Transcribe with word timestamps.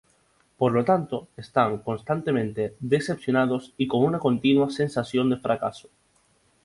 Por 0.57 0.71
lo 0.71 0.83
tanto, 0.83 1.27
están 1.37 1.77
constantemente 1.77 2.75
decepcionados 2.79 3.75
y 3.77 3.87
con 3.87 4.03
una 4.03 4.17
continua 4.17 4.71
sensación 4.71 5.29
de 5.29 5.37
fracaso. 5.37 5.89